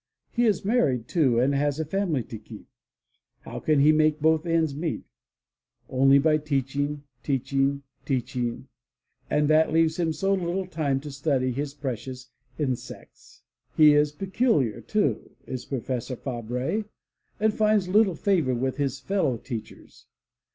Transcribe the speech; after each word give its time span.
He 0.31 0.47
is 0.47 0.65
married, 0.65 1.07
too, 1.07 1.39
and 1.39 1.53
has 1.53 1.79
a 1.79 1.85
family 1.85 2.23
to 2.23 2.39
keep. 2.39 2.67
How 3.41 3.59
can 3.59 3.81
he 3.81 3.91
make 3.91 4.19
both 4.19 4.47
ends 4.47 4.75
meet? 4.75 5.03
Only 5.91 6.17
by 6.17 6.39
teaching, 6.39 7.03
teaching, 7.21 7.83
teaching, 8.03 8.67
and 9.29 9.47
that 9.47 9.71
leaves 9.71 9.97
him 9.99 10.11
so 10.11 10.33
little 10.33 10.65
time 10.65 10.99
to 11.01 11.11
study 11.11 11.51
his 11.51 11.75
precious 11.75 12.31
insects. 12.57 13.43
He 13.77 13.93
is 13.93 14.11
peculiar, 14.11 14.81
too, 14.81 15.35
is 15.45 15.65
Professor 15.65 16.15
Fabre, 16.15 16.85
and 17.39 17.53
finds 17.53 17.87
little 17.87 18.15
favor 18.15 18.55
with 18.55 18.77
his 18.77 18.99
fellow 18.99 19.37
teachers. 19.37 20.07